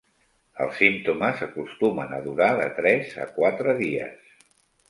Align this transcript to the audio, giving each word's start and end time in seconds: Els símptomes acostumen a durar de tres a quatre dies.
Els 0.63 0.79
símptomes 0.83 1.43
acostumen 1.47 2.15
a 2.17 2.21
durar 2.29 2.49
de 2.63 2.67
tres 2.81 3.15
a 3.27 3.29
quatre 3.39 3.77
dies. 3.83 4.37